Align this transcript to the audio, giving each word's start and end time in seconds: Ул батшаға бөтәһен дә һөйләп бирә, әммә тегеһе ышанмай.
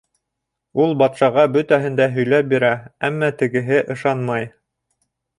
Ул 0.83 0.93
батшаға 1.01 1.41
бөтәһен 1.57 1.99
дә 1.99 2.07
һөйләп 2.15 2.49
бирә, 2.53 2.71
әммә 3.09 3.29
тегеһе 3.43 3.83
ышанмай. 3.97 4.49